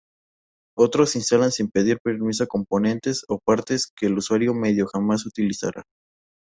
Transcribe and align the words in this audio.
Otros 0.75 1.15
instalan 1.15 1.51
sin 1.51 1.69
pedir 1.69 1.99
permiso 2.03 2.47
componentes 2.47 3.23
o 3.27 3.37
partes 3.37 3.85
que 3.95 4.07
el 4.07 4.17
usuario 4.17 4.51
medio 4.55 4.87
jamás 4.87 5.27
utilizará. 5.27 5.83